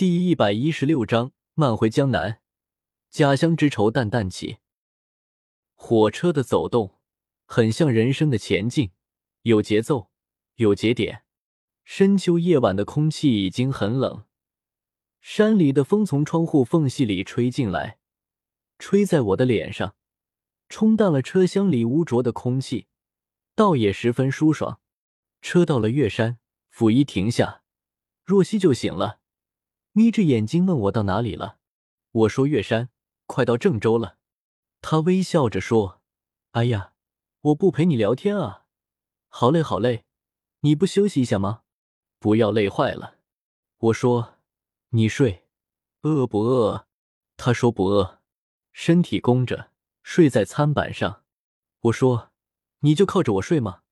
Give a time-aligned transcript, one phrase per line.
[0.00, 2.40] 第一百一十六章慢回江南，
[3.10, 4.56] 家乡之愁淡淡起。
[5.74, 6.98] 火车的走动
[7.44, 8.92] 很像人生的前进，
[9.42, 10.10] 有节奏，
[10.54, 11.24] 有节点。
[11.84, 14.24] 深秋夜晚的空气已经很冷，
[15.20, 17.98] 山里的风从窗户缝隙里吹进来，
[18.78, 19.94] 吹在我的脸上，
[20.70, 22.86] 冲淡了车厢里污浊的空气，
[23.54, 24.80] 倒也十分舒爽。
[25.42, 26.38] 车到了月山，
[26.70, 27.60] 府一停下，
[28.24, 29.19] 若曦就醒了。
[30.00, 31.58] 眯着眼睛问我到哪里了，
[32.10, 32.88] 我说月山，
[33.26, 34.16] 快到郑州了。
[34.80, 36.00] 他微笑着说
[36.52, 36.94] ：“哎呀，
[37.42, 38.64] 我不陪你聊天啊，
[39.28, 40.06] 好累好累，
[40.60, 41.64] 你不休息一下吗？
[42.18, 43.18] 不要累坏了。”
[43.76, 44.38] 我说
[44.96, 45.44] ：“你睡，
[46.00, 46.86] 饿不饿？”
[47.36, 48.22] 他说：“不饿。”
[48.72, 49.70] 身体弓着
[50.02, 51.24] 睡在餐板上。
[51.80, 52.30] 我说
[52.80, 53.82] ：“你就靠着我睡吗？”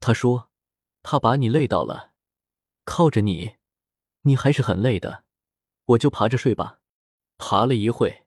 [0.00, 0.50] 他说
[1.04, 2.14] ：“怕把你累到了，
[2.84, 3.58] 靠着你，
[4.22, 5.21] 你还是很累的。”
[5.92, 6.80] 我就爬着睡吧，
[7.38, 8.24] 爬了一会，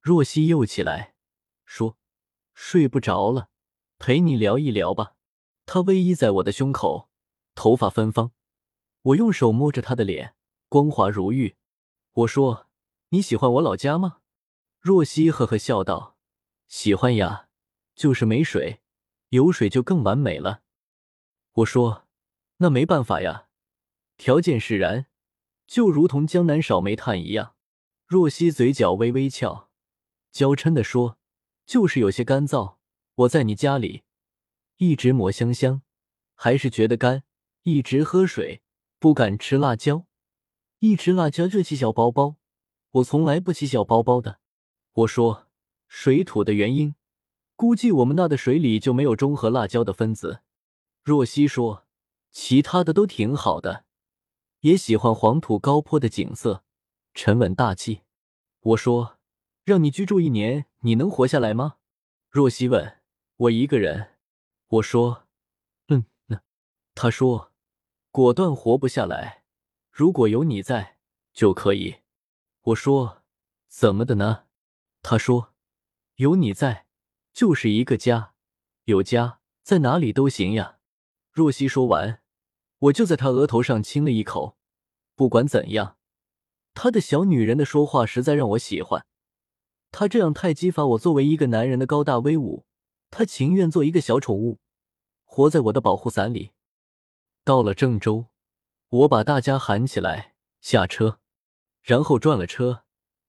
[0.00, 1.14] 若曦又起来，
[1.64, 1.96] 说
[2.54, 3.48] ：“睡不着了，
[3.98, 5.14] 陪你聊一聊吧。”
[5.66, 7.08] 她偎依在我的胸口，
[7.54, 8.32] 头发芬芳，
[9.02, 10.34] 我用手摸着她的脸，
[10.68, 11.56] 光滑如玉。
[12.12, 12.68] 我说
[13.10, 14.18] ：“你喜欢我老家吗？”
[14.78, 16.16] 若曦呵呵笑道
[16.68, 17.48] ：“喜欢呀，
[17.94, 18.80] 就是没水，
[19.30, 20.62] 有水就更完美了。”
[21.52, 22.06] 我说
[22.58, 23.48] ：“那没办法呀，
[24.16, 25.06] 条件使然。”
[25.68, 27.54] 就如同江南少煤炭一样，
[28.06, 29.68] 若曦嘴角微微翘，
[30.32, 31.18] 娇嗔地说
[31.66, 32.76] ：“就是有些干燥。
[33.16, 34.02] 我在你家里
[34.78, 35.82] 一直抹香香，
[36.34, 37.20] 还是觉得干；
[37.64, 38.62] 一直喝水，
[38.98, 40.06] 不敢吃辣椒；
[40.78, 42.36] 一吃辣椒就起小包包。
[42.92, 44.40] 我从来不起小包包的。”
[44.94, 45.48] 我说
[45.86, 46.94] ：“水土的原因，
[47.54, 50.40] 估计我们那的水里就没有中和辣椒的分子。”
[51.04, 51.84] 若曦说
[52.32, 53.84] ：“其他的都挺好的。”
[54.60, 56.64] 也喜欢黄土高坡的景色，
[57.14, 58.02] 沉稳大气。
[58.60, 59.18] 我说
[59.64, 61.76] ：“让你居住一年，你能活下来吗？”
[62.28, 63.00] 若曦问
[63.36, 64.16] ：“我一个人？”
[64.66, 65.28] 我说
[65.86, 66.42] ：“嗯，那。”
[66.96, 67.52] 他说
[68.10, 69.44] ：“果断活不下来。
[69.92, 70.98] 如果有你在，
[71.32, 71.98] 就可以。”
[72.62, 73.22] 我说
[73.68, 74.46] ：“怎么的呢？”
[75.02, 75.54] 他说
[76.16, 76.86] ：“有你在，
[77.32, 78.34] 就是一个家。
[78.84, 80.78] 有家在哪里都行呀。”
[81.30, 82.22] 若曦说完。
[82.82, 84.57] 我就在他额头上亲了一口。
[85.18, 85.96] 不管怎样，
[86.74, 89.04] 他的小女人的说话实在让我喜欢。
[89.90, 92.64] 他这样太激发我作为一个男人的高大威武。
[93.10, 94.60] 他情愿做一个小宠物，
[95.24, 96.52] 活在我的保护伞里。
[97.42, 98.26] 到了郑州，
[98.90, 101.18] 我把大家喊起来下车，
[101.82, 102.84] 然后转了车。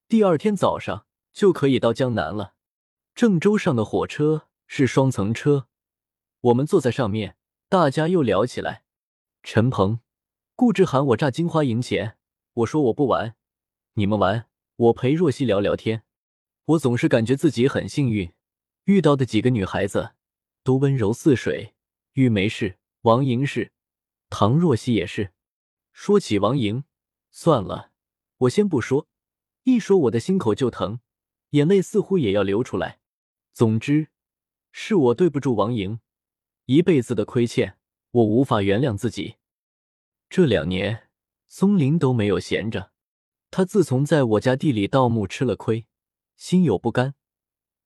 [0.08, 2.54] 第二天早上就可以到江南了。
[3.16, 5.66] 郑州上的火车是双层车，
[6.42, 7.36] 我们坐在上面，
[7.68, 8.84] 大家又聊起来。
[9.42, 10.02] 陈鹏、
[10.60, 12.18] 顾之喊我炸金花赢钱，
[12.52, 13.34] 我说我不玩，
[13.94, 16.04] 你们玩，我陪若曦聊聊天。
[16.66, 18.34] 我总是感觉自己很幸运，
[18.84, 20.16] 遇到的几个女孩子
[20.62, 21.76] 都温柔似水。
[22.12, 23.72] 玉梅是，王莹是，
[24.30, 25.32] 唐若曦也是。
[25.94, 26.84] 说起王莹，
[27.32, 27.92] 算了，
[28.40, 29.08] 我先不说，
[29.64, 31.00] 一说我的心口就疼，
[31.52, 33.00] 眼泪似乎也要流出来。
[33.54, 34.10] 总之，
[34.74, 36.02] 是我对不住王莹，
[36.66, 37.78] 一辈子的亏欠。
[38.12, 39.38] 我无法原谅自己。
[40.30, 41.10] 这两年，
[41.48, 42.92] 松林都没有闲着。
[43.50, 45.88] 他自从在我家地里盗墓吃了亏，
[46.38, 47.16] 心有不甘，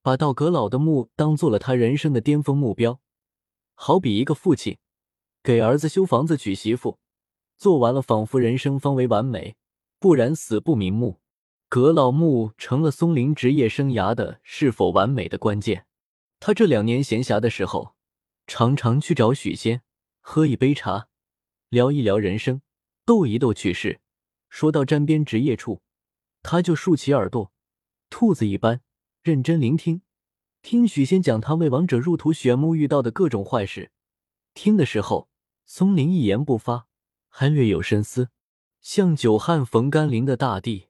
[0.02, 3.00] 把道阁老的墓当做了他人生的巅峰目标。
[3.76, 4.78] 好比一个父亲
[5.42, 7.00] 给儿子修房子娶媳妇，
[7.58, 9.56] 做完了，仿佛人生方为完美，
[9.98, 11.22] 不然死不瞑目。
[11.70, 15.86] 阁老墓成了松林职业生涯的是否完美的关键。
[16.42, 17.96] 他这两年闲暇的时候，
[18.46, 19.82] 常常去找许仙。
[20.20, 21.08] 喝一杯茶，
[21.74, 22.62] 聊一聊人生，
[23.04, 24.00] 斗一斗趣事。
[24.48, 25.82] 说到沾边职业处，
[26.44, 27.52] 他就竖起耳朵，
[28.12, 28.82] 兔子一般
[29.24, 30.04] 认真聆听，
[30.62, 33.90] 听许仙讲他为王者入土选墓遇到的各种坏事。
[34.54, 35.28] 听的时候，
[35.66, 36.86] 松林一言不发，
[37.28, 38.30] 还略有深思，
[38.80, 40.90] 像久旱逢甘霖的大地，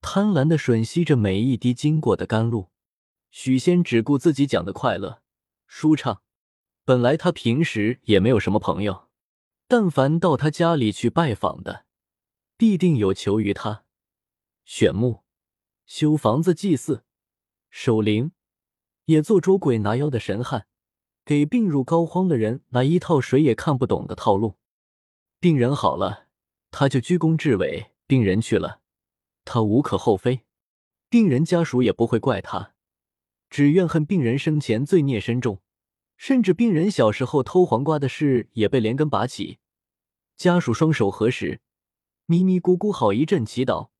[0.00, 2.70] 贪婪的吮吸着每一滴经过的甘露。
[3.30, 5.22] 许仙只顾自己讲的快乐、
[5.68, 6.22] 舒畅。
[6.84, 9.07] 本来他平时也没有什么朋友，
[9.70, 11.84] 但凡到他家里去拜访的，
[12.56, 13.84] 必定有求于他，
[14.64, 15.24] 选墓、
[15.84, 17.04] 修房子、祭祀、
[17.68, 18.32] 守灵，
[19.04, 20.66] 也做捉鬼拿妖的神汉，
[21.22, 24.56] 给病入膏肓的人来一套谁也看不懂的套路。
[25.38, 26.28] 病人好了，
[26.70, 28.80] 他就鞠躬致伟；病人去了，
[29.44, 30.46] 他无可厚非。
[31.10, 32.72] 病人家属也不会怪他，
[33.50, 35.60] 只怨恨病人生前罪孽深重。
[36.18, 39.60] 甚至病人小时候偷黄瓜的事也被连根拔起，
[40.36, 41.60] 家属双手合十，
[42.26, 43.90] 咪咪咕咕好一阵祈祷，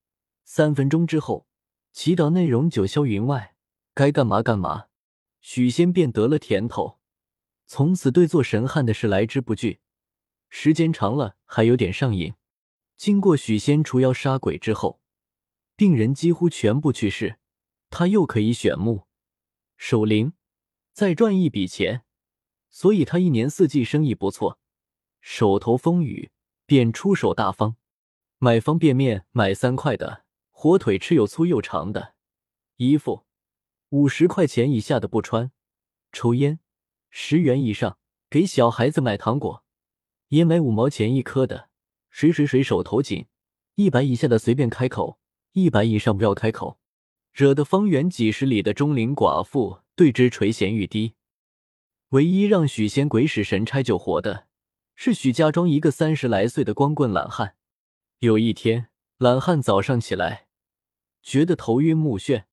[0.45, 1.47] 三分钟之后，
[1.93, 3.55] 祈祷内容九霄云外，
[3.95, 4.87] 该干嘛干嘛。
[5.41, 6.99] 许仙便得了甜头，
[7.67, 9.81] 从此对做神汉的事来之不拒。
[10.51, 12.35] 时间长了，还有点上瘾。
[12.97, 15.01] 经过许仙除妖杀鬼之后，
[15.77, 17.39] 病人几乎全部去世，
[17.91, 19.05] 他又可以选墓、
[19.77, 20.33] 守灵，
[20.93, 22.03] 再赚一笔钱，
[22.71, 24.59] 所以他一年四季生意不错，
[25.21, 26.31] 手头丰裕，
[26.67, 27.77] 便出手大方，
[28.39, 32.15] 买方便面买三块的，火腿吃又粗又长的，
[32.77, 33.25] 衣服
[33.91, 35.51] 五十块钱以下的不穿，
[36.13, 36.61] 抽烟
[37.11, 37.99] 十元以上
[38.29, 39.65] 给小孩子买糖果。
[40.29, 41.71] 烟买五毛钱一颗的，
[42.11, 43.27] 谁谁谁手头紧，
[43.77, 45.19] 一百以下的随便开口，
[45.53, 46.79] 一百以上不要开口，
[47.33, 51.15] 惹得方圆几十里的中龄寡妇对之垂涎欲滴。
[52.11, 54.47] 唯一让许仙鬼使神差救活的，
[54.95, 57.57] 是许家庄一个三十来岁的光棍懒汉。
[58.21, 58.89] 有一天，
[59.19, 60.49] 懒汉早上起来，
[61.23, 62.45] 觉得头晕目眩，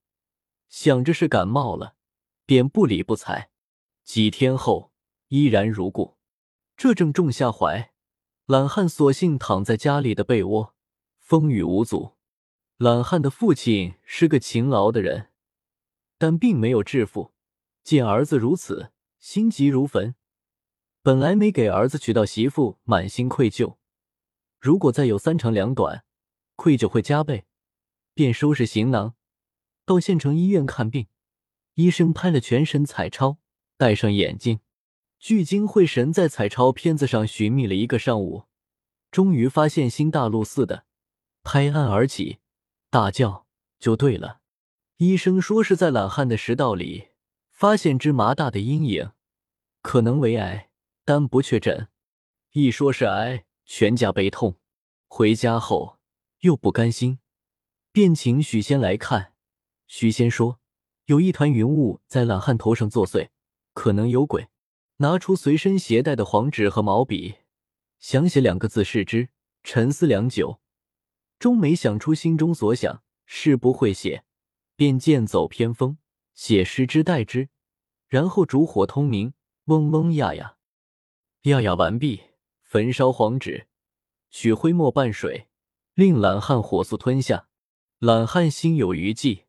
[0.68, 1.94] 想着是感冒了，
[2.44, 3.50] 便不理不睬。
[4.04, 4.92] 几天后，
[5.28, 6.18] 依然如故。
[6.76, 7.92] 这正中下怀，
[8.44, 10.74] 懒汉索性躺在家里的被窝，
[11.18, 12.16] 风雨无阻。
[12.76, 15.30] 懒汉的父亲是个勤劳的人，
[16.18, 17.32] 但并没有致富。
[17.82, 18.92] 见儿子如此，
[19.26, 20.14] 心急如焚。
[21.02, 23.74] 本来没给儿子娶到媳妇，满心愧疚。
[24.60, 26.04] 如果再有三长两短，
[26.54, 27.44] 愧疚会加倍，
[28.14, 29.16] 便收拾行囊，
[29.84, 31.08] 到县城医院看病。
[31.74, 33.38] 医生拍了全身彩超，
[33.76, 34.60] 戴上眼镜。
[35.18, 38.44] 聚精会神在彩超片子上寻觅了一个上午，
[39.10, 40.84] 终于发现新大陆似的，
[41.42, 42.38] 拍案而起，
[42.90, 43.48] 大叫
[43.80, 44.38] ：“就对了！”
[44.98, 47.08] 医生说是在懒汉的食道里
[47.56, 49.12] 发现芝麻大的阴影，
[49.80, 50.68] 可能为癌，
[51.06, 51.88] 但不确诊。
[52.52, 54.56] 一说是癌，全家悲痛。
[55.06, 55.96] 回家后
[56.40, 57.18] 又不甘心，
[57.90, 59.32] 便请许仙来看。
[59.86, 60.60] 许仙说
[61.06, 63.30] ：“有一团云雾在懒汉头上作祟，
[63.72, 64.48] 可能有鬼。”
[65.00, 67.36] 拿出随身携带的黄纸和毛笔，
[67.98, 69.30] 想写两个字示之。
[69.62, 70.60] 沉思良久，
[71.38, 74.24] 终没想出心中所想，是不会写，
[74.76, 75.96] 便剑走偏锋，
[76.36, 77.48] 写诗之代之，
[78.06, 79.34] 然后烛火通明，
[79.64, 80.58] 嗡嗡呀呀，
[81.42, 82.22] 呀呀完毕，
[82.62, 83.66] 焚烧黄纸，
[84.30, 85.48] 取灰墨拌水，
[85.94, 87.48] 令懒汉火速吞下。
[87.98, 89.46] 懒汉心有余悸，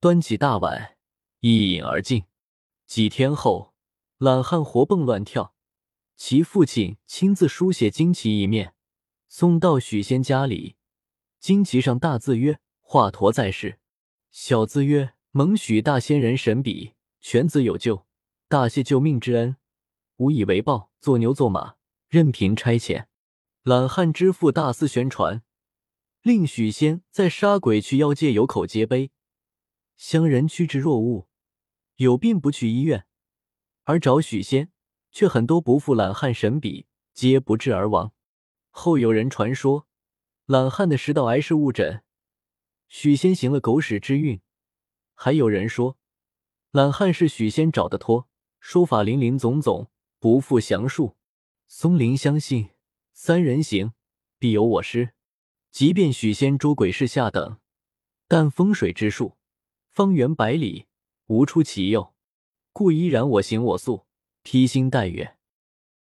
[0.00, 0.96] 端起大碗
[1.38, 2.24] 一饮而尽。
[2.88, 3.70] 几天后。
[4.18, 5.56] 懒汉活蹦乱跳，
[6.14, 8.72] 其父亲亲自书写旌旗一面，
[9.26, 10.76] 送到许仙家里。
[11.40, 13.80] 旌旗上大字曰：“华佗在世。”
[14.30, 16.92] 小字曰：“蒙许大仙人神笔，
[17.22, 18.04] 犬子有救，
[18.48, 19.56] 大谢救命之恩，
[20.16, 21.76] 无以为报，做牛做马，
[22.10, 23.06] 任凭差遣。”
[23.64, 25.42] 懒汉之父大肆宣传，
[26.20, 29.10] 令许仙在杀鬼去妖界有口皆碑，
[29.96, 31.26] 乡人趋之若鹜，
[31.96, 33.06] 有病不去医院。
[33.84, 34.70] 而找许仙，
[35.10, 38.12] 却很多不负懒汉神笔，皆不治而亡。
[38.68, 39.88] 后有人传说，
[40.44, 42.02] 懒汉的食道癌是误诊，
[42.86, 44.38] 许仙行了狗屎之运。
[45.24, 45.96] 还有人说，
[46.72, 48.28] 懒汉是许仙找的托，
[48.58, 49.88] 说法林林总总，
[50.18, 51.16] 不复详述。
[51.68, 52.70] 松林相信，
[53.12, 53.92] 三人行，
[54.40, 55.14] 必有我师。
[55.70, 57.58] 即便许仙捉鬼是下等，
[58.26, 59.36] 但风水之术，
[59.92, 60.88] 方圆百里
[61.26, 62.12] 无出其右。
[62.72, 64.06] 故依然我行我素，
[64.42, 65.36] 披星戴月。